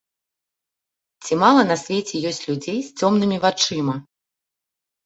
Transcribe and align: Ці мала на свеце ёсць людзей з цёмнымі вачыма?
Ці 1.27 1.33
мала 1.43 1.61
на 1.73 1.77
свеце 1.83 2.15
ёсць 2.31 2.43
людзей 2.49 2.79
з 2.89 3.07
цёмнымі 3.07 3.37
вачыма? 3.47 3.95